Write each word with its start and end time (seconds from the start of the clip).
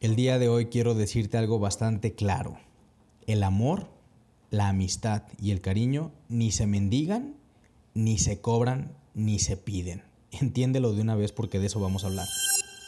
El 0.00 0.16
día 0.16 0.38
de 0.38 0.48
hoy 0.48 0.66
quiero 0.66 0.94
decirte 0.94 1.36
algo 1.36 1.58
bastante 1.58 2.14
claro. 2.14 2.56
El 3.26 3.42
amor, 3.42 3.90
la 4.48 4.68
amistad 4.68 5.24
y 5.38 5.50
el 5.50 5.60
cariño 5.60 6.10
ni 6.30 6.52
se 6.52 6.66
mendigan, 6.66 7.34
ni 7.92 8.16
se 8.16 8.40
cobran, 8.40 8.92
ni 9.12 9.38
se 9.38 9.58
piden. 9.58 10.02
Entiéndelo 10.30 10.94
de 10.94 11.02
una 11.02 11.16
vez 11.16 11.32
porque 11.32 11.58
de 11.58 11.66
eso 11.66 11.80
vamos 11.80 12.04
a 12.04 12.06
hablar. 12.06 12.26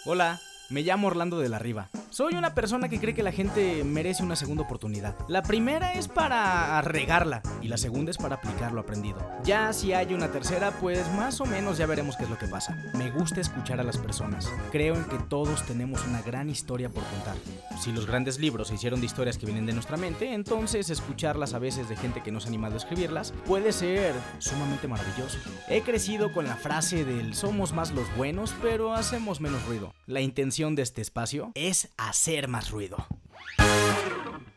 Hola, 0.06 0.40
me 0.70 0.80
llamo 0.80 1.08
Orlando 1.08 1.38
de 1.38 1.50
la 1.50 1.58
Riva. 1.58 1.90
Soy 2.12 2.34
una 2.34 2.54
persona 2.54 2.90
que 2.90 3.00
cree 3.00 3.14
que 3.14 3.22
la 3.22 3.32
gente 3.32 3.84
merece 3.84 4.22
una 4.22 4.36
segunda 4.36 4.64
oportunidad. 4.64 5.16
La 5.28 5.42
primera 5.42 5.94
es 5.94 6.08
para 6.08 6.78
regarla 6.82 7.40
y 7.62 7.68
la 7.68 7.78
segunda 7.78 8.10
es 8.10 8.18
para 8.18 8.34
aplicar 8.34 8.72
lo 8.72 8.82
aprendido. 8.82 9.18
Ya 9.44 9.72
si 9.72 9.94
hay 9.94 10.12
una 10.12 10.30
tercera, 10.30 10.72
pues 10.72 11.10
más 11.14 11.40
o 11.40 11.46
menos 11.46 11.78
ya 11.78 11.86
veremos 11.86 12.18
qué 12.18 12.24
es 12.24 12.28
lo 12.28 12.36
que 12.36 12.48
pasa. 12.48 12.76
Me 12.92 13.10
gusta 13.10 13.40
escuchar 13.40 13.80
a 13.80 13.82
las 13.82 13.96
personas. 13.96 14.52
Creo 14.70 14.94
en 14.94 15.04
que 15.04 15.16
todos 15.30 15.64
tenemos 15.64 16.04
una 16.06 16.20
gran 16.20 16.50
historia 16.50 16.90
por 16.90 17.02
contar. 17.04 17.34
Si 17.80 17.92
los 17.92 18.04
grandes 18.04 18.38
libros 18.38 18.68
se 18.68 18.74
hicieron 18.74 19.00
de 19.00 19.06
historias 19.06 19.38
que 19.38 19.46
vienen 19.46 19.64
de 19.64 19.72
nuestra 19.72 19.96
mente, 19.96 20.34
entonces 20.34 20.90
escucharlas 20.90 21.54
a 21.54 21.60
veces 21.60 21.88
de 21.88 21.96
gente 21.96 22.22
que 22.22 22.30
no 22.30 22.40
se 22.40 22.48
ha 22.48 22.50
animado 22.50 22.74
a 22.74 22.76
escribirlas 22.76 23.32
puede 23.46 23.72
ser 23.72 24.14
sumamente 24.38 24.86
maravilloso. 24.86 25.38
He 25.66 25.80
crecido 25.80 26.30
con 26.30 26.44
la 26.44 26.56
frase 26.56 27.06
del 27.06 27.34
somos 27.34 27.72
más 27.72 27.90
los 27.90 28.14
buenos, 28.18 28.54
pero 28.60 28.92
hacemos 28.92 29.40
menos 29.40 29.64
ruido. 29.64 29.94
La 30.04 30.20
intención 30.20 30.74
de 30.74 30.82
este 30.82 31.00
espacio 31.00 31.52
es 31.54 31.88
hacer 32.08 32.48
más 32.48 32.70
ruido. 32.70 32.96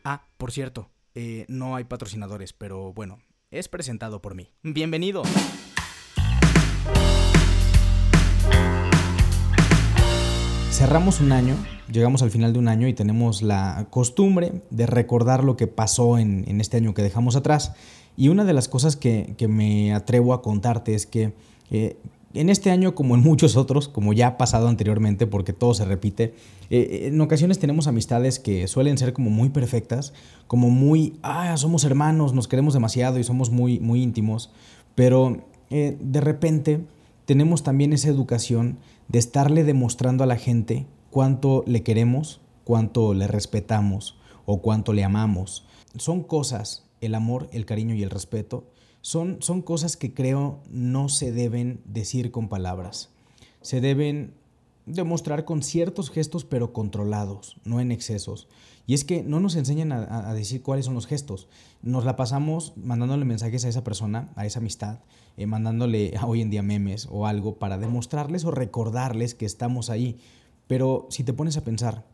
Ah, 0.04 0.26
por 0.36 0.52
cierto, 0.52 0.90
eh, 1.14 1.44
no 1.48 1.76
hay 1.76 1.84
patrocinadores, 1.84 2.52
pero 2.52 2.92
bueno, 2.92 3.18
es 3.50 3.68
presentado 3.68 4.20
por 4.20 4.34
mí. 4.34 4.52
Bienvenido. 4.62 5.22
Cerramos 10.70 11.20
un 11.20 11.32
año, 11.32 11.56
llegamos 11.90 12.22
al 12.22 12.30
final 12.30 12.52
de 12.52 12.58
un 12.58 12.68
año 12.68 12.86
y 12.86 12.92
tenemos 12.92 13.40
la 13.40 13.86
costumbre 13.88 14.62
de 14.70 14.86
recordar 14.86 15.42
lo 15.42 15.56
que 15.56 15.66
pasó 15.66 16.18
en, 16.18 16.60
este 16.60 16.76
año 16.76 16.92
que 16.92 17.02
dejamos 17.02 17.34
atrás. 17.34 17.72
Y 18.16 18.28
una 18.28 18.44
de 18.44 18.52
las 18.52 18.68
cosas 18.68 18.96
que, 18.96 19.34
que 19.38 19.48
me 19.48 19.94
atrevo 19.94 20.34
a 20.34 20.42
contarte 20.42 20.94
es 20.94 21.06
que 21.06 21.32
eh, 21.70 21.96
en 22.40 22.50
este 22.50 22.70
año, 22.70 22.94
como 22.94 23.14
en 23.14 23.22
muchos 23.22 23.56
otros, 23.56 23.88
como 23.88 24.12
ya 24.12 24.28
ha 24.28 24.36
pasado 24.36 24.68
anteriormente, 24.68 25.26
porque 25.26 25.52
todo 25.52 25.74
se 25.74 25.84
repite, 25.84 26.34
eh, 26.70 27.04
en 27.06 27.20
ocasiones 27.20 27.58
tenemos 27.58 27.86
amistades 27.86 28.38
que 28.38 28.68
suelen 28.68 28.98
ser 28.98 29.12
como 29.12 29.30
muy 29.30 29.48
perfectas, 29.48 30.12
como 30.46 30.70
muy, 30.70 31.18
ah, 31.22 31.56
somos 31.56 31.84
hermanos, 31.84 32.32
nos 32.34 32.48
queremos 32.48 32.74
demasiado 32.74 33.18
y 33.18 33.24
somos 33.24 33.50
muy, 33.50 33.80
muy 33.80 34.02
íntimos, 34.02 34.50
pero 34.94 35.38
eh, 35.70 35.96
de 36.00 36.20
repente 36.20 36.80
tenemos 37.24 37.62
también 37.62 37.92
esa 37.92 38.08
educación 38.08 38.78
de 39.08 39.18
estarle 39.18 39.64
demostrando 39.64 40.24
a 40.24 40.26
la 40.26 40.36
gente 40.36 40.86
cuánto 41.10 41.64
le 41.66 41.82
queremos, 41.82 42.40
cuánto 42.64 43.14
le 43.14 43.26
respetamos 43.26 44.16
o 44.44 44.60
cuánto 44.60 44.92
le 44.92 45.04
amamos. 45.04 45.66
Son 45.96 46.22
cosas, 46.22 46.84
el 47.00 47.14
amor, 47.14 47.48
el 47.52 47.66
cariño 47.66 47.94
y 47.94 48.02
el 48.02 48.10
respeto, 48.10 48.64
son, 49.06 49.36
son 49.40 49.62
cosas 49.62 49.96
que 49.96 50.12
creo 50.12 50.58
no 50.68 51.08
se 51.08 51.30
deben 51.30 51.80
decir 51.84 52.32
con 52.32 52.48
palabras. 52.48 53.10
Se 53.60 53.80
deben 53.80 54.34
demostrar 54.84 55.44
con 55.44 55.62
ciertos 55.62 56.10
gestos 56.10 56.44
pero 56.44 56.72
controlados, 56.72 57.56
no 57.64 57.78
en 57.78 57.92
excesos. 57.92 58.48
Y 58.84 58.94
es 58.94 59.04
que 59.04 59.22
no 59.22 59.38
nos 59.38 59.54
enseñan 59.54 59.92
a, 59.92 60.34
decir 60.34 60.60
cuáles 60.60 60.86
son 60.86 60.94
los 60.94 61.06
gestos. 61.06 61.46
Nos 61.82 62.04
la 62.04 62.16
pasamos 62.16 62.72
mandándole 62.74 63.24
mensajes 63.24 63.64
a 63.64 63.68
esa 63.68 63.84
persona, 63.84 64.28
a 64.34 64.44
esa 64.44 64.58
amistad, 64.58 64.98
eh, 65.36 65.46
mandándole 65.46 66.12
hoy 66.26 66.40
en 66.40 66.50
día 66.50 66.64
memes 66.64 67.06
o 67.08 67.28
algo 67.28 67.60
para 67.60 67.78
demostrarles 67.78 68.44
o 68.44 68.50
recordarles 68.50 69.36
que 69.36 69.46
estamos 69.46 69.88
ahí. 69.88 70.18
Pero 70.66 71.06
si 71.10 71.22
te 71.22 71.32
pones 71.32 71.56
a 71.56 71.62
pensar, 71.62 72.04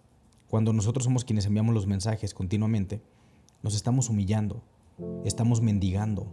cuando 0.47 0.75
nosotros 0.75 1.05
somos 1.05 1.25
quienes 1.25 1.47
enviamos 1.47 1.75
los 1.75 1.87
mensajes 1.87 2.35
continuamente, 2.35 3.01
nos 3.63 3.75
estamos 3.75 4.11
humillando, 4.11 4.63
estamos 5.25 5.63
mendigando, 5.63 6.27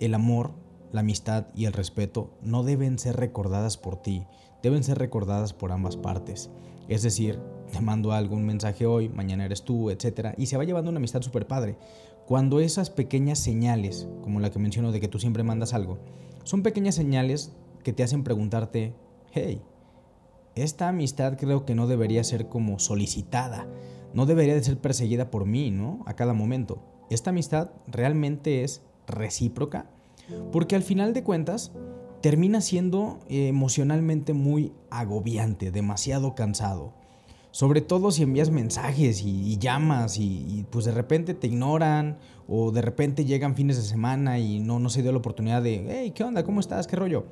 el 0.00 0.14
amor, 0.14 0.52
la 0.92 1.00
amistad 1.00 1.46
y 1.54 1.64
el 1.66 1.72
respeto 1.72 2.30
no 2.42 2.62
deben 2.62 2.98
ser 2.98 3.16
recordadas 3.16 3.76
por 3.76 3.96
ti, 3.96 4.26
deben 4.62 4.84
ser 4.84 4.98
recordadas 4.98 5.52
por 5.52 5.72
ambas 5.72 5.96
partes. 5.96 6.50
Es 6.88 7.02
decir, 7.02 7.40
te 7.72 7.80
mando 7.80 8.12
algún 8.12 8.46
mensaje 8.46 8.86
hoy, 8.86 9.08
mañana 9.08 9.44
eres 9.44 9.62
tú, 9.62 9.90
etc. 9.90 10.34
Y 10.36 10.46
se 10.46 10.56
va 10.56 10.64
llevando 10.64 10.90
una 10.90 10.98
amistad 10.98 11.22
súper 11.22 11.46
padre. 11.46 11.76
Cuando 12.26 12.60
esas 12.60 12.90
pequeñas 12.90 13.38
señales, 13.38 14.08
como 14.22 14.40
la 14.40 14.50
que 14.50 14.58
menciono 14.58 14.92
de 14.92 15.00
que 15.00 15.08
tú 15.08 15.18
siempre 15.18 15.42
mandas 15.42 15.74
algo, 15.74 15.98
son 16.44 16.62
pequeñas 16.62 16.94
señales 16.94 17.52
que 17.82 17.92
te 17.92 18.02
hacen 18.02 18.24
preguntarte, 18.24 18.94
hey, 19.32 19.62
esta 20.54 20.88
amistad 20.88 21.36
creo 21.36 21.64
que 21.64 21.74
no 21.74 21.86
debería 21.86 22.24
ser 22.24 22.48
como 22.48 22.78
solicitada, 22.78 23.66
no 24.14 24.26
debería 24.26 24.54
de 24.54 24.64
ser 24.64 24.78
perseguida 24.78 25.30
por 25.30 25.44
mí, 25.44 25.70
¿no? 25.70 26.02
A 26.06 26.14
cada 26.14 26.32
momento. 26.32 26.82
Esta 27.10 27.30
amistad 27.30 27.70
realmente 27.86 28.64
es 28.64 28.82
recíproca, 29.06 29.90
porque 30.52 30.76
al 30.76 30.82
final 30.82 31.12
de 31.12 31.22
cuentas 31.22 31.72
termina 32.20 32.60
siendo 32.60 33.20
eh, 33.28 33.48
emocionalmente 33.48 34.32
muy 34.32 34.72
agobiante, 34.90 35.70
demasiado 35.70 36.34
cansado. 36.34 36.92
Sobre 37.50 37.80
todo 37.80 38.10
si 38.10 38.22
envías 38.22 38.50
mensajes 38.50 39.22
y, 39.22 39.56
llamas 39.56 40.18
y, 40.18 40.66
pues 40.70 40.84
de 40.84 40.92
repente 40.92 41.32
te 41.32 41.46
ignoran 41.46 42.18
o 42.46 42.70
de 42.70 42.82
repente 42.82 43.24
llegan 43.24 43.54
fines 43.54 43.76
de 43.76 43.82
semana 43.82 44.38
y 44.38 44.60
no, 44.60 44.78
no 44.78 44.90
se 44.90 45.02
dio 45.02 45.10
la 45.10 45.18
oportunidad 45.18 45.62
de, 45.62 45.86
hey, 45.88 46.12
¿qué 46.14 46.22
onda? 46.22 46.44
¿Cómo 46.44 46.60
estás? 46.60 46.86
¿Qué 46.86 46.96
rollo? 46.96 47.24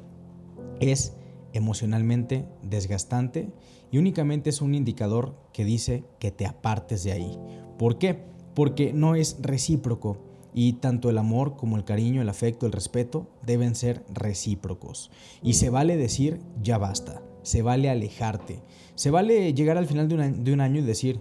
Es 0.81 1.13
emocionalmente 1.53 2.49
desgastante 2.63 3.51
y 3.91 3.99
únicamente 3.99 4.51
es 4.51 4.63
un 4.63 4.75
indicador 4.75 5.37
que 5.53 5.65
dice 5.65 6.05
que 6.19 6.31
te 6.31 6.47
apartes 6.47 7.05
de 7.05 7.13
ahí. 7.13 7.39
¿Por 7.79 7.99
qué? 7.99 8.19
Porque 8.55 8.93
no 8.93 9.15
es 9.15 9.37
recíproco 9.41 10.19
y 10.55 10.75
tanto 10.75 11.11
el 11.11 11.19
amor 11.19 11.57
como 11.57 11.77
el 11.77 11.85
cariño, 11.85 12.23
el 12.23 12.29
afecto, 12.29 12.65
el 12.65 12.73
respeto 12.73 13.27
deben 13.43 13.75
ser 13.75 14.05
recíprocos. 14.09 15.11
Y 15.43 15.55
se 15.55 15.69
vale 15.69 15.97
decir, 15.97 16.41
ya 16.63 16.79
basta, 16.79 17.23
se 17.43 17.63
vale 17.63 17.91
alejarte, 17.91 18.63
se 18.95 19.11
vale 19.11 19.53
llegar 19.53 19.77
al 19.77 19.87
final 19.87 20.09
de 20.09 20.53
un, 20.53 20.61
año, 20.61 20.79
y 20.79 20.85
decir, 20.85 21.21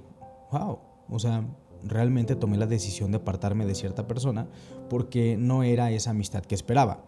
wow, 0.51 0.79
o 1.09 1.19
sea, 1.19 1.45
realmente 1.83 2.35
tomé 2.35 2.57
la 2.57 2.67
decisión 2.67 3.11
de 3.11 3.17
apartarme 3.17 3.65
de 3.65 3.75
cierta 3.75 4.07
persona 4.07 4.47
porque 4.89 5.35
no 5.37 5.63
era 5.63 5.91
esa 5.91 6.11
amistad 6.11 6.43
que 6.43 6.55
esperaba. 6.55 7.03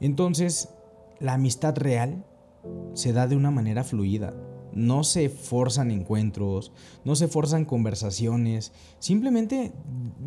Entonces, 0.00 0.70
la 1.20 1.34
amistad 1.34 1.76
real 1.76 2.24
se 2.94 3.12
da 3.12 3.28
de 3.28 3.36
una 3.36 3.50
manera 3.50 3.84
fluida, 3.84 4.34
no 4.72 5.04
se 5.04 5.28
forzan 5.28 5.90
encuentros, 5.90 6.72
no 7.04 7.16
se 7.16 7.28
forzan 7.28 7.64
conversaciones, 7.64 8.72
simplemente 8.98 9.72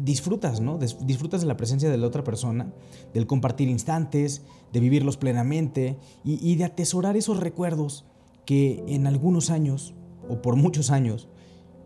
disfrutas, 0.04 0.60
¿no? 0.60 0.78
Disfrutas 0.78 1.42
de 1.42 1.48
la 1.48 1.58
presencia 1.58 1.90
de 1.90 1.98
la 1.98 2.08
otra 2.08 2.24
persona, 2.24 2.74
del 3.14 3.28
compartir 3.28 3.70
instantes, 3.70 4.44
de 4.72 4.80
vivirlos 4.80 5.18
plenamente 5.18 5.98
y, 6.24 6.56
de 6.56 6.64
atesorar 6.64 7.16
esos 7.16 7.40
recuerdos 7.40 8.06
que 8.46 8.84
en 8.88 9.08
algunos 9.08 9.50
años 9.50 9.94
o 10.28 10.42
por 10.42 10.56
muchos 10.56 10.92
años 10.92 11.28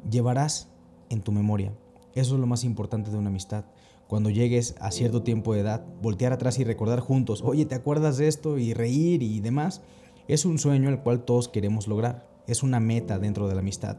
llevarás 0.10 0.70
en 1.10 1.22
tu 1.22 1.32
memoria. 1.32 1.74
Eso 2.16 2.36
es 2.36 2.40
lo 2.40 2.48
más 2.48 2.64
importante 2.64 3.12
de 3.12 3.18
una 3.18 3.30
amistad. 3.30 3.66
Cuando 4.08 4.30
llegues 4.30 4.76
a 4.80 4.92
cierto 4.92 5.22
tiempo 5.22 5.54
de 5.54 5.60
edad, 5.60 5.86
voltear 6.02 6.32
atrás 6.32 6.60
y 6.60 6.64
recordar 6.64 7.02
juntos, 7.02 7.42
oye, 7.44 7.66
¿te 7.66 7.76
acuerdas 7.76 8.18
de 8.18 8.28
esto? 8.28 8.58
Y 8.58 8.74
reír 8.74 9.22
y 9.22 9.42
demás. 9.42 9.82
Es 10.28 10.46
un 10.46 10.58
sueño 10.58 10.90
el 10.90 11.00
cual 11.00 11.26
todos 11.26 11.50
queremos 11.50 11.88
lograr 11.88 12.37
es 12.48 12.64
una 12.64 12.80
meta 12.80 13.20
dentro 13.20 13.48
de 13.48 13.54
la 13.54 13.62
amistad, 13.62 13.98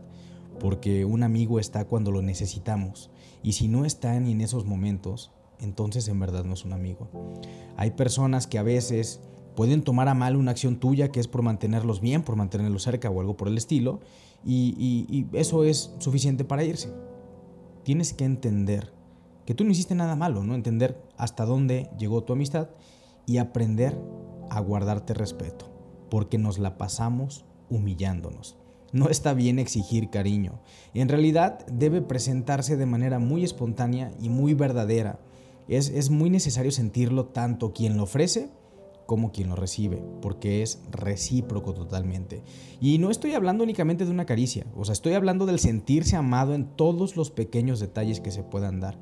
porque 0.58 1.04
un 1.04 1.22
amigo 1.22 1.60
está 1.60 1.84
cuando 1.84 2.10
lo 2.10 2.22
necesitamos, 2.22 3.10
y 3.42 3.52
si 3.52 3.68
no 3.68 3.84
está 3.84 4.18
ni 4.18 4.32
en 4.32 4.40
esos 4.40 4.64
momentos, 4.64 5.30
entonces 5.60 6.08
en 6.08 6.18
verdad 6.18 6.44
no 6.44 6.54
es 6.54 6.64
un 6.64 6.72
amigo. 6.72 7.08
Hay 7.76 7.92
personas 7.92 8.46
que 8.46 8.58
a 8.58 8.62
veces 8.62 9.20
pueden 9.54 9.82
tomar 9.82 10.08
a 10.08 10.14
mal 10.14 10.36
una 10.36 10.52
acción 10.52 10.78
tuya 10.78 11.10
que 11.10 11.20
es 11.20 11.28
por 11.28 11.42
mantenerlos 11.42 12.00
bien, 12.00 12.22
por 12.22 12.36
mantenerlos 12.36 12.82
cerca 12.82 13.10
o 13.10 13.20
algo 13.20 13.36
por 13.36 13.48
el 13.48 13.58
estilo, 13.58 14.00
y, 14.44 15.26
eso 15.32 15.64
es 15.64 15.92
suficiente 15.98 16.44
para 16.44 16.64
irse. 16.64 16.92
Tienes 17.82 18.12
que 18.12 18.24
entender 18.24 18.92
que 19.44 19.54
tú 19.54 19.64
no 19.64 19.72
hiciste 19.72 19.94
nada 19.94 20.14
malo, 20.14 20.44
¿no? 20.44 20.54
Entender 20.54 21.02
hasta 21.16 21.44
dónde 21.44 21.90
llegó 21.98 22.22
tu 22.22 22.34
amistad 22.34 22.68
y 23.26 23.38
aprender 23.38 23.98
a 24.50 24.60
guardarte 24.60 25.14
respeto, 25.14 25.70
porque 26.08 26.38
nos 26.38 26.58
la 26.58 26.78
pasamos 26.78 27.44
humillándonos. 27.70 28.56
No 28.92 29.08
está 29.08 29.34
bien 29.34 29.58
exigir 29.58 30.10
cariño. 30.10 30.60
En 30.94 31.08
realidad 31.08 31.66
debe 31.66 32.00
presentarse 32.00 32.76
de 32.76 32.86
manera 32.86 33.18
muy 33.18 33.44
espontánea 33.44 34.12
y 34.20 34.28
muy 34.30 34.54
verdadera. 34.54 35.20
Es, 35.68 35.90
es, 35.90 36.08
muy 36.08 36.30
necesario 36.30 36.70
sentirlo 36.70 37.26
tanto 37.26 37.74
quien 37.74 37.98
lo 37.98 38.04
ofrece 38.04 38.50
como 39.08 39.32
quien 39.32 39.48
lo 39.48 39.56
recibe, 39.56 40.02
porque 40.20 40.62
es 40.62 40.82
recíproco 40.90 41.72
totalmente. 41.72 42.42
Y 42.78 42.98
no 42.98 43.10
estoy 43.10 43.32
hablando 43.32 43.64
únicamente 43.64 44.04
de 44.04 44.10
una 44.10 44.26
caricia, 44.26 44.66
o 44.76 44.84
sea, 44.84 44.92
estoy 44.92 45.14
hablando 45.14 45.46
del 45.46 45.58
sentirse 45.58 46.14
amado 46.14 46.54
en 46.54 46.66
todos 46.76 47.16
los 47.16 47.30
pequeños 47.30 47.80
detalles 47.80 48.20
que 48.20 48.30
se 48.30 48.42
puedan 48.42 48.80
dar. 48.80 48.98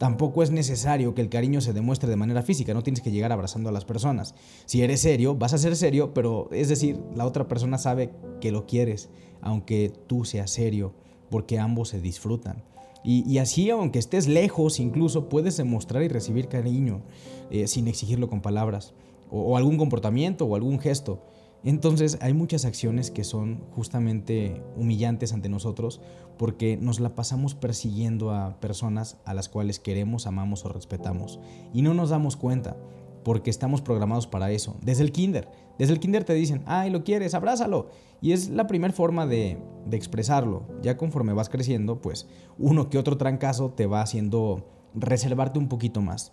Tampoco 0.00 0.42
es 0.42 0.50
necesario 0.50 1.14
que 1.14 1.20
el 1.20 1.28
cariño 1.28 1.60
se 1.60 1.74
demuestre 1.74 2.08
de 2.08 2.16
manera 2.16 2.40
física, 2.40 2.72
no 2.72 2.82
tienes 2.82 3.02
que 3.02 3.10
llegar 3.10 3.32
abrazando 3.32 3.68
a 3.68 3.72
las 3.72 3.84
personas. 3.84 4.34
Si 4.64 4.80
eres 4.80 5.02
serio, 5.02 5.34
vas 5.34 5.52
a 5.52 5.58
ser 5.58 5.76
serio, 5.76 6.14
pero 6.14 6.48
es 6.52 6.70
decir, 6.70 6.98
la 7.14 7.26
otra 7.26 7.48
persona 7.48 7.76
sabe 7.76 8.10
que 8.40 8.50
lo 8.50 8.64
quieres, 8.64 9.10
aunque 9.42 9.92
tú 10.06 10.24
seas 10.24 10.50
serio, 10.52 10.94
porque 11.28 11.58
ambos 11.58 11.90
se 11.90 12.00
disfrutan. 12.00 12.62
Y, 13.04 13.36
así, 13.36 13.68
aunque 13.68 13.98
estés 13.98 14.26
lejos, 14.26 14.80
incluso 14.80 15.28
puedes 15.28 15.58
demostrar 15.58 16.02
y 16.02 16.08
recibir 16.08 16.48
cariño 16.48 17.02
eh, 17.50 17.66
sin 17.66 17.86
exigirlo 17.86 18.30
con 18.30 18.40
palabras, 18.40 18.94
o, 19.30 19.58
algún 19.58 19.76
comportamiento 19.76 20.46
o 20.46 20.56
algún 20.56 20.78
gesto. 20.78 21.22
Entonces 21.62 22.18
hay 22.22 22.32
muchas 22.32 22.64
acciones 22.64 23.10
que 23.10 23.24
son 23.24 23.64
justamente 23.72 24.62
humillantes 24.76 25.32
ante 25.32 25.48
nosotros 25.48 26.00
porque 26.38 26.78
nos 26.78 27.00
la 27.00 27.14
pasamos 27.14 27.54
persiguiendo 27.54 28.30
a 28.30 28.58
personas 28.60 29.18
a 29.26 29.34
las 29.34 29.48
cuales 29.50 29.78
queremos, 29.78 30.26
amamos 30.26 30.64
o 30.64 30.70
respetamos. 30.70 31.38
Y 31.74 31.82
no 31.82 31.92
nos 31.92 32.10
damos 32.10 32.36
cuenta 32.36 32.76
porque 33.24 33.50
estamos 33.50 33.82
programados 33.82 34.26
para 34.26 34.50
eso. 34.50 34.76
Desde 34.80 35.02
el 35.02 35.12
kinder. 35.12 35.48
Desde 35.78 35.92
el 35.92 36.00
kinder 36.00 36.24
te 36.24 36.32
dicen, 36.32 36.62
ay, 36.66 36.90
lo 36.90 37.04
quieres, 37.04 37.34
abrázalo. 37.34 37.88
Y 38.22 38.32
es 38.32 38.48
la 38.48 38.66
primera 38.66 38.92
forma 38.94 39.26
de, 39.26 39.58
de 39.86 39.96
expresarlo. 39.96 40.62
Ya 40.82 40.96
conforme 40.96 41.34
vas 41.34 41.50
creciendo, 41.50 42.00
pues 42.00 42.26
uno 42.58 42.88
que 42.88 42.96
otro 42.96 43.18
trancazo 43.18 43.70
te 43.70 43.86
va 43.86 44.00
haciendo 44.00 44.66
reservarte 44.94 45.58
un 45.58 45.68
poquito 45.68 46.00
más. 46.00 46.32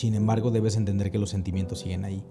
Sin 0.00 0.14
embargo, 0.14 0.50
debes 0.50 0.78
entender 0.78 1.10
que 1.10 1.18
los 1.18 1.28
sentimientos 1.28 1.80
siguen 1.80 2.06
ahí. 2.06 2.24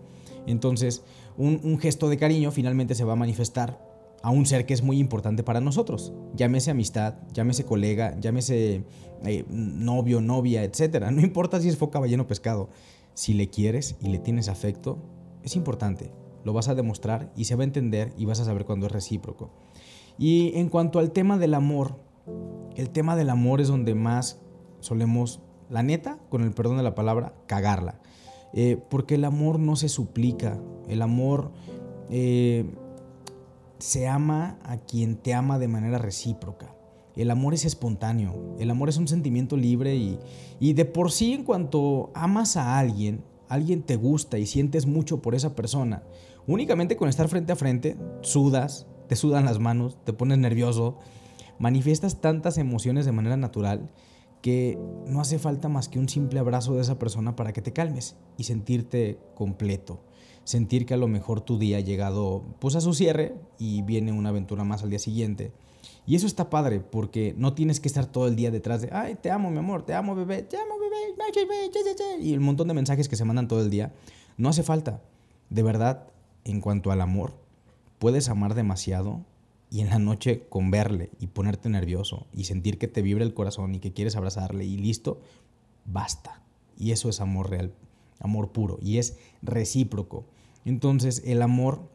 Entonces, 0.48 1.04
un, 1.38 1.77
gesto 1.77 2.10
de 2.10 2.18
cariño 2.18 2.50
finalmente 2.50 2.95
se 2.95 3.04
va 3.04 3.13
a 3.13 3.16
manifestar 3.16 3.80
a 4.24 4.31
un 4.31 4.48
ser 4.48 4.66
que 4.66 4.74
es 4.74 4.81
muy 4.81 4.98
importante 4.98 5.44
para 5.44 5.62
nosotros. 5.62 6.12
Llámese 6.33 6.71
amistad, 6.71 7.19
llámese 7.31 7.66
colega, 7.66 8.19
llámese 8.19 8.86
eh, 9.24 9.45
novio, 9.50 10.19
novia, 10.19 10.63
etc. 10.63 11.12
No 11.12 11.21
importa 11.21 11.62
si 11.62 11.69
es 11.69 11.77
foca, 11.77 12.00
ballena 12.00 12.24
o 12.24 12.27
pescado. 12.27 12.69
Si 13.13 13.36
le 13.36 13.51
quieres 13.51 13.98
y 14.01 14.10
le 14.10 14.18
tienes 14.18 14.50
afecto, 14.50 14.98
es 15.44 15.56
importante. 15.56 16.12
Lo 16.44 16.54
vas 16.54 16.69
a 16.69 16.74
demostrar 16.74 17.31
y 17.36 17.45
se 17.45 17.54
va 17.54 17.62
a 17.62 17.65
entender 17.65 18.13
y 18.18 18.25
vas 18.25 18.39
a 18.39 18.45
saber 18.45 18.65
cuando 18.65 18.88
es 18.88 18.92
recíproco. 18.92 19.51
Y 20.18 20.54
en 20.56 20.69
cuanto 20.69 20.98
al 20.98 21.12
tema 21.12 21.38
del 21.38 21.54
amor, 21.54 22.00
el 22.75 22.89
tema 22.89 23.15
del 23.15 23.30
amor 23.30 23.62
es 23.62 23.68
donde 23.68 23.94
más 23.94 24.42
solemos, 24.80 25.42
la 25.69 25.83
neta, 25.83 26.18
con 26.30 26.42
el 26.44 26.51
perdón 26.51 26.77
de 26.77 26.83
la 26.83 26.95
palabra, 26.95 27.33
cagarla. 27.48 28.00
Eh, 28.54 28.81
porque 28.89 29.16
el 29.16 29.25
amor 29.25 29.60
no 29.60 29.75
se 29.75 29.89
suplica, 29.89 30.60
el 30.88 31.01
amor 31.01 31.51
eh, 32.10 32.66
se 33.77 34.07
ama 34.07 34.57
a 34.63 34.77
quien 34.77 35.16
te 35.16 35.33
ama 35.33 35.60
de 35.60 35.68
manera 35.68 36.00
recíproca. 36.00 36.75
El 37.16 37.31
amor 37.31 37.54
es 37.54 37.66
espontáneo, 37.66 38.56
el 38.60 38.69
amor 38.69 38.89
es 38.89 38.98
un 38.98 39.07
sentimiento 39.07 39.57
libre 39.57 39.95
y, 39.95 40.19
y 40.60 40.74
de 40.74 40.86
por 40.86 41.12
sí 41.12 41.33
en 41.33 41.44
cuanto 41.44 42.12
amas 42.13 42.56
a 42.56 42.80
alguien, 42.80 43.24
alguien 43.50 43.83
te 43.83 43.98
gusta 43.98 44.38
y 44.38 44.45
sientes 44.45 44.86
mucho 44.86 45.22
por 45.22 45.36
esa 45.36 45.56
persona, 45.56 46.04
únicamente 46.48 46.95
con 46.95 47.10
estar 47.10 47.27
frente 47.27 47.51
a 47.51 47.57
frente, 47.57 47.98
sudas, 48.22 48.88
te 49.07 49.15
sudan 49.15 49.45
las 49.45 49.60
manos, 49.60 49.98
te 50.06 50.13
pones 50.13 50.38
nervioso, 50.38 50.98
manifiestas 51.57 52.22
tantas 52.22 52.57
emociones 52.57 53.06
de 53.06 53.12
manera 53.12 53.36
natural 53.36 53.89
que 54.41 54.77
no 55.06 55.21
hace 55.21 55.39
falta 55.39 55.69
más 55.69 55.89
que 55.89 56.00
un 56.00 56.09
simple 56.09 56.39
abrazo 56.39 56.75
de 56.75 56.81
esa 56.81 57.00
persona 57.00 57.36
para 57.36 57.53
que 57.53 57.62
te 57.62 57.74
calmes 57.74 58.15
y 58.38 58.45
sentirte 58.45 59.19
completo. 59.36 60.01
Sentir 60.44 60.86
que 60.86 60.94
a 60.94 60.97
lo 60.97 61.07
mejor 61.07 61.41
tu 61.41 61.59
día 61.59 61.77
ha 61.77 61.81
llegado 61.81 62.44
pues 62.59 62.75
a 62.75 62.81
su 62.81 62.94
cierre 62.94 63.36
y 63.57 63.81
viene 63.81 64.12
una 64.12 64.30
aventura 64.30 64.63
más 64.63 64.83
al 64.83 64.89
día 64.89 65.00
siguiente. 65.00 65.51
Y 66.06 66.15
eso 66.15 66.25
está 66.25 66.50
padre 66.50 66.80
porque 66.80 67.36
no 67.38 67.53
tienes 67.53 67.80
que 67.80 67.88
estar 67.88 68.06
todo 68.06 68.27
el 68.27 68.36
día 68.36 68.50
detrás 68.50 68.81
de, 68.81 68.89
ay, 68.91 69.15
te 69.15 69.30
amo 69.30 69.51
mi 69.51 69.59
amor, 69.59 69.83
te 69.86 69.94
amo 69.94 70.15
bebé, 70.15 70.41
te 70.41 70.57
amo 70.57 70.75
bebé, 70.80 70.89
y 72.19 72.33
el 72.33 72.39
montón 72.39 72.68
de 72.68 72.74
mensajes 72.74 73.07
que 73.07 73.15
se 73.15 73.25
mandan 73.25 73.47
todo 73.47 73.62
el 73.62 73.69
día. 73.69 73.94
No 74.38 74.50
hace 74.50 74.63
falta. 74.63 75.01
De 75.50 75.63
verdad, 75.63 76.07
en 76.45 76.62
cuanto 76.62 76.91
al 76.91 77.01
amor, 77.01 77.33
puedes 78.00 78.30
amar 78.30 78.56
demasiado 78.56 79.25
y 79.71 79.81
en 79.81 79.89
la 79.89 80.00
noche 80.00 80.48
con 80.50 80.71
verle 80.71 81.12
y 81.19 81.27
ponerte 81.27 81.69
nervioso 81.69 82.27
y 82.33 82.45
sentir 82.45 82.77
que 82.77 82.88
te 82.88 83.01
vibra 83.01 83.24
el 83.24 83.33
corazón 83.33 83.75
y 83.75 83.80
que 83.80 83.94
quieres 83.94 84.16
abrazarle 84.16 84.66
y 84.66 84.77
listo, 84.77 85.21
basta. 85.86 86.42
Y 86.77 86.92
eso 86.92 87.10
es 87.10 87.21
amor 87.21 87.50
real, 87.50 87.74
amor 88.19 88.51
puro 88.51 88.80
y 88.81 88.98
es 88.98 89.18
recíproco. 89.42 90.25
Entonces 90.66 91.21
el 91.25 91.42
amor 91.42 91.89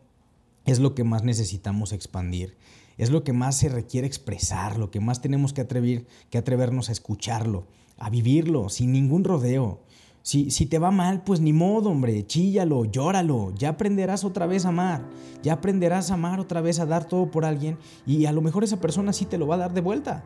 es 0.67 0.79
lo 0.79 0.95
que 0.95 1.05
más 1.05 1.25
necesitamos 1.25 1.93
expandir, 1.93 2.57
es 2.97 3.11
lo 3.11 3.25
que 3.25 3.33
más 3.33 3.57
se 3.59 3.69
requiere 3.69 4.07
expresar, 4.07 4.79
lo 4.79 4.91
que 4.91 5.01
más 5.01 5.21
tenemos 5.21 5.53
que, 5.53 5.61
atrever, 5.61 6.07
que 6.31 6.39
atrevernos 6.39 6.89
a 6.89 6.93
escucharlo, 6.93 7.67
a 7.99 8.09
vivirlo 8.09 8.69
sin 8.69 8.93
ningún 8.93 9.25
rodeo. 9.25 9.81
Si, 10.25 10.49
te 10.49 10.79
va 10.79 10.91
mal, 10.91 11.23
pues 11.23 11.43
ni 11.43 11.53
modo, 11.53 11.91
hombre, 11.91 12.27
chíllalo, 12.27 12.87
llóralo, 12.87 13.53
ya 13.59 13.69
aprenderás 13.69 14.25
otra 14.25 14.47
vez 14.47 14.65
a 14.65 14.71
amar, 14.71 15.07
ya 15.43 15.53
aprenderás 15.53 16.11
a 16.11 16.15
amar 16.15 16.41
otra 16.41 16.63
vez, 16.63 16.81
a 16.81 16.87
dar 16.87 17.05
todo 17.05 17.31
por 17.31 17.45
alguien 17.45 17.77
y 18.07 18.25
a 18.25 18.33
lo 18.33 18.41
mejor 18.41 18.65
esa 18.65 18.81
persona 18.81 19.13
sí 19.13 19.27
te 19.27 19.37
lo 19.37 19.47
va 19.47 19.57
a 19.57 19.59
dar 19.59 19.75
de 19.75 19.83
vuelta 19.83 20.25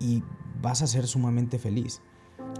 y 0.00 0.24
vas 0.60 0.82
a 0.82 0.88
ser 0.88 1.06
sumamente 1.06 1.60
feliz. 1.60 2.02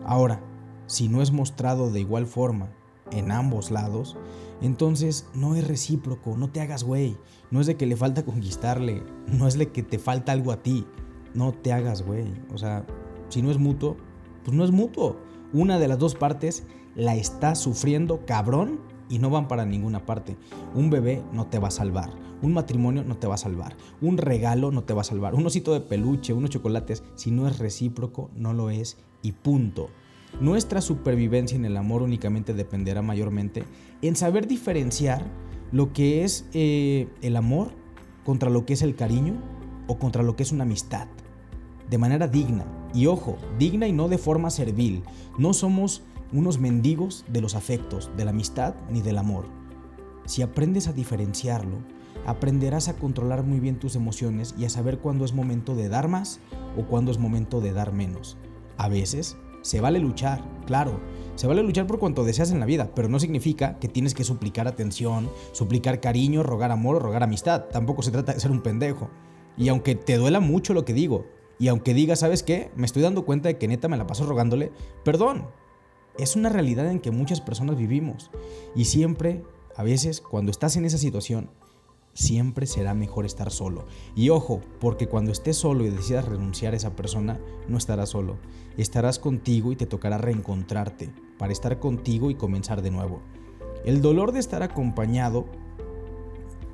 Ahora, 0.05 0.41
si 0.87 1.09
no 1.09 1.23
es 1.23 1.33
mostrado 1.33 1.91
de 1.91 1.99
igual 1.99 2.25
forma 2.25 2.71
en 3.11 3.33
ambos 3.33 3.73
lados, 3.73 4.17
entonces 4.63 5.27
no 5.35 5.57
es 5.57 5.67
recíproco, 5.67 6.37
no 6.37 6.51
te 6.51 6.61
hagas 6.61 6.85
güey, 6.85 7.17
no 7.51 7.61
es 7.61 7.67
de 7.67 7.77
que 7.77 7.87
le 7.87 7.97
falta 7.97 8.25
conquistarle, 8.25 9.03
no 9.27 9.49
es 9.49 9.59
de 9.59 9.73
que 9.73 9.83
te 9.83 9.99
falta 9.99 10.31
algo 10.31 10.53
a 10.53 10.63
ti, 10.63 10.87
no 11.35 11.53
te 11.53 11.73
hagas 11.73 12.03
güey, 12.03 12.33
o 12.55 12.59
sea, 12.59 12.87
si 13.29 13.43
no 13.43 13.51
es 13.51 13.59
mutuo, 13.59 13.97
pues 14.45 14.57
no 14.57 14.63
es 14.63 14.71
mutuo 14.71 15.26
una 15.53 15.79
de 15.79 15.89
las 15.89 15.99
dos 15.99 16.15
partes 16.15 16.65
la 16.95 17.15
está 17.15 17.55
sufriendo 17.55 18.25
cabrón 18.27 18.81
y 19.09 19.19
no 19.19 19.31
van 19.31 19.49
para 19.49 19.65
ninguna 19.65 20.05
parte. 20.05 20.37
Un 20.75 20.91
bebé 20.91 21.23
no 21.33 21.47
te 21.47 21.59
va 21.59 21.69
a 21.69 21.73
salvar, 21.73 22.11
un 22.43 22.53
matrimonio 22.55 23.05
no 23.05 23.17
te 23.17 23.27
va 23.27 23.35
a 23.35 23.39
salvar, 23.39 23.77
un 24.01 24.19
regalo 24.19 24.71
no 24.71 24.85
te 24.85 24.95
va 24.95 25.03
a 25.03 25.05
salvar, 25.05 25.35
un 25.35 25.47
osito 25.47 25.73
de 25.73 25.81
peluche, 25.81 26.33
unos 26.33 26.51
chocolates, 26.51 27.03
si 27.15 27.31
no 27.31 27.47
es 27.47 27.59
recíproco, 27.59 28.31
no 28.35 28.53
lo 28.53 28.71
es 28.71 28.97
y 29.23 29.33
punto. 29.33 29.91
Nuestra 30.41 30.81
supervivencia 30.81 31.57
en 31.57 31.65
el 31.65 31.77
amor 31.77 32.03
únicamente 32.03 32.53
dependerá 32.53 33.01
mayormente 33.01 33.65
en 34.03 34.17
saber 34.17 34.47
diferenciar 34.47 35.25
lo 35.73 35.93
que 35.93 36.25
es 36.25 36.47
eh, 36.53 37.09
el 37.23 37.37
amor 37.37 37.71
contra 38.25 38.51
lo 38.51 38.67
que 38.67 38.75
es 38.75 38.83
el 38.83 38.97
cariño 38.97 39.35
o 39.87 39.99
contra 39.99 40.23
lo 40.23 40.37
que 40.37 40.43
es 40.43 40.53
una 40.53 40.65
amistad 40.65 41.09
de 41.89 41.99
manera 41.99 42.29
digna. 42.29 42.65
Y 42.97 43.09
ojo, 43.09 43.37
digna 43.59 43.87
y 43.87 43.93
no 43.93 44.09
de 44.09 44.17
forma 44.17 44.49
servil. 44.49 45.03
No 45.37 45.53
somos 45.53 46.03
unos 46.33 46.59
mendigos 46.59 47.27
de 47.29 47.43
los 47.43 47.55
afectos, 47.55 48.11
de 48.17 48.25
la 48.25 48.31
amistad 48.31 48.75
ni 48.91 49.03
del 49.03 49.19
amor. 49.19 49.45
Si 50.25 50.41
aprendes 50.41 50.89
a 50.89 50.95
diferenciarlo, 50.95 51.77
aprenderás 52.25 52.89
a 52.89 52.97
controlar 52.97 53.43
muy 53.43 53.61
bien 53.61 53.79
tus 53.79 53.97
emociones 53.97 54.55
y 54.57 54.65
a 54.65 54.71
saber 54.71 54.99
cuándo 54.99 55.27
es 55.27 55.35
momento 55.35 55.75
de 55.75 55.91
dar 55.91 56.09
más 56.09 56.41
o 56.79 56.87
cuándo 56.87 57.11
es 57.11 57.19
momento 57.19 57.61
de 57.61 57.75
dar 57.75 57.93
menos. 57.93 58.39
A 58.79 58.89
veces 58.89 59.37
se 59.61 59.83
vale 59.83 59.99
luchar, 59.99 60.43
claro, 60.65 60.99
se 61.35 61.47
vale 61.47 61.63
luchar 61.63 61.87
por 61.87 61.99
cuanto 61.99 62.25
deseas 62.25 62.51
en 62.51 62.61
la 62.61 62.67
vida, 62.67 62.93
pero 62.95 63.11
no 63.11 63.21
significa 63.21 63.79
que 63.79 63.89
tienes 63.89 64.15
que 64.15 64.25
suplicar 64.25 64.69
atención, 64.69 65.29
suplicar 65.53 66.01
cariño, 66.01 66.43
rogar 66.43 66.71
amor 66.71 66.97
o 66.97 67.01
rogar 67.01 67.23
amistad. 67.23 67.65
Tampoco 67.71 68.01
se 68.01 68.11
trata 68.11 68.33
de 68.33 68.41
ser 68.41 68.51
un 68.51 68.63
pendejo. 68.63 69.11
Y 69.59 69.69
aunque 69.69 69.95
te 69.95 70.17
duela 70.17 70.41
mucho 70.41 70.73
lo 70.73 70.85
que 70.85 70.95
digo, 70.95 71.27
y 71.59 71.69
aunque 71.69 71.95
diga, 71.95 72.17
¿sabes 72.17 72.43
qué? 72.43 72.71
Me 72.77 72.87
estoy 72.87 73.03
dando 73.03 73.25
cuenta 73.25 73.49
de 73.49 73.59
que 73.59 73.69
neta 73.69 73.89
me 73.89 73.97
la 73.97 74.07
paso 74.07 74.27
rogándole, 74.27 74.73
perdón. 75.05 75.47
Es 76.19 76.37
una 76.37 76.49
realidad 76.49 76.91
en 76.91 77.01
que 77.01 77.11
muchas 77.11 77.41
personas 77.41 77.77
vivimos. 77.77 78.31
Y 78.75 78.87
siempre, 78.87 79.43
a 79.75 79.83
veces, 79.83 80.21
cuando 80.21 80.51
estás 80.51 80.77
en 80.77 80.85
esa 80.85 80.99
situación, 80.99 81.51
siempre 82.15 82.67
será 82.67 82.95
mejor 82.95 83.27
estar 83.27 83.51
solo. 83.51 83.87
Y 84.15 84.31
ojo, 84.31 84.61
porque 84.81 85.09
cuando 85.09 85.33
estés 85.33 85.57
solo 85.57 85.85
y 85.85 85.91
decidas 85.91 86.25
renunciar 86.25 86.73
a 86.73 86.77
esa 86.77 86.97
persona, 86.97 87.39
no 87.69 87.77
estarás 87.77 88.11
solo. 88.11 88.39
Estarás 88.77 89.19
contigo 89.19 89.73
y 89.73 89.77
te 89.77 89.87
tocará 89.87 90.19
reencontrarte 90.19 91.11
para 91.39 91.53
estar 91.53 91.79
contigo 91.79 92.31
y 92.31 92.35
comenzar 92.35 92.83
de 92.83 92.91
nuevo. 92.91 93.21
El 93.85 94.01
dolor 94.01 94.33
de 94.33 94.41
estar 94.41 94.63
acompañado 94.63 95.47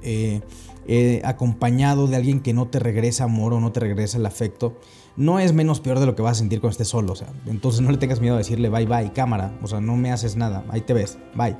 eh, 0.02 0.40
eh, 0.86 1.22
acompañado 1.24 2.08
de 2.08 2.16
alguien 2.16 2.40
que 2.40 2.52
no 2.52 2.66
te 2.66 2.80
regresa 2.80 3.24
amor 3.24 3.52
o 3.54 3.60
no 3.60 3.70
te 3.70 3.80
regresa 3.80 4.18
el 4.18 4.26
afecto, 4.26 4.76
no 5.16 5.38
es 5.38 5.52
menos 5.52 5.80
peor 5.80 6.00
de 6.00 6.06
lo 6.06 6.16
que 6.16 6.22
vas 6.22 6.32
a 6.32 6.40
sentir 6.40 6.60
cuando 6.60 6.72
estés 6.72 6.88
solo. 6.88 7.12
O 7.12 7.16
sea, 7.16 7.28
entonces 7.46 7.80
no 7.80 7.90
le 7.90 7.98
tengas 7.98 8.20
miedo 8.20 8.34
a 8.34 8.38
decirle 8.38 8.68
bye 8.68 8.86
bye, 8.86 9.12
cámara. 9.12 9.56
O 9.62 9.68
sea, 9.68 9.80
no 9.80 9.96
me 9.96 10.10
haces 10.10 10.36
nada, 10.36 10.64
ahí 10.68 10.80
te 10.80 10.94
ves, 10.94 11.18
bye. 11.34 11.56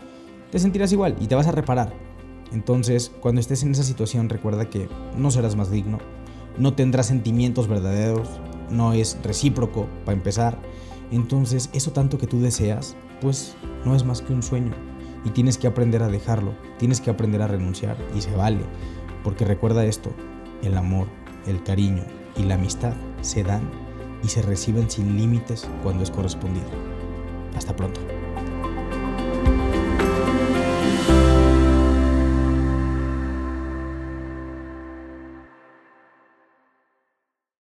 Te 0.51 0.59
sentirás 0.59 0.93
igual 0.93 1.17
y 1.21 1.27
te 1.27 1.35
vas 1.35 1.47
a 1.47 1.53
reparar. 1.53 1.93
Entonces, 2.53 3.13
cuando 3.21 3.41
estés 3.41 3.63
en 3.63 3.73
esa 3.73 3.85
situación, 3.85 4.29
recuerda 4.29 4.69
que 4.69 4.89
no 5.17 5.31
serás 5.31 5.57
más 5.57 5.71
digno, 5.71 5.99
no 6.59 6.75
tendrás 6.75 7.07
sentimientos 7.07 7.69
verdaderos, 7.69 8.29
no 8.71 8.93
es 8.93 9.19
recíproco, 9.23 9.87
para 10.05 10.17
empezar. 10.17 10.59
Entonces, 11.11 11.71
eso 11.73 11.93
tanto 11.93 12.19
que 12.19 12.27
tú 12.27 12.41
deseas, 12.41 12.97
pues 13.21 13.55
no 13.87 13.95
es 13.95 14.05
más 14.05 14.21
que 14.21 14.35
un 14.35 14.43
sueño 14.43 14.92
y 15.25 15.31
tienes 15.31 15.59
que 15.59 15.67
aprender 15.67 16.03
a 16.03 16.09
dejarlo, 16.09 16.55
tienes 16.79 17.01
que 17.01 17.11
aprender 17.11 17.43
a 17.43 17.47
renunciar 17.47 17.97
y 18.17 18.21
se 18.21 18.35
vale, 18.35 18.61
porque 19.23 19.45
recuerda 19.45 19.85
esto, 19.85 20.13
el 20.63 20.77
amor, 20.77 21.07
el 21.47 21.63
cariño 21.63 22.05
y 22.37 22.45
la 22.45 22.55
amistad 22.55 22.95
se 23.21 23.43
dan 23.43 23.63
y 24.23 24.29
se 24.29 24.43
reciben 24.43 24.91
sin 24.91 25.17
límites 25.17 25.69
cuando 25.83 26.03
es 26.03 26.11
correspondido. 26.11 26.69
Hasta 27.57 27.75
pronto. 27.75 28.01